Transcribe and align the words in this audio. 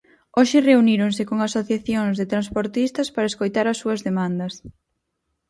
Hoxe 0.37 0.57
reuníronse 0.69 1.23
con 1.29 1.37
asociacións 1.41 2.15
de 2.19 2.29
transportistas 2.33 3.07
para 3.15 3.29
escoitar 3.31 3.65
as 3.67 3.79
súas 3.81 4.03
demandas. 4.07 4.53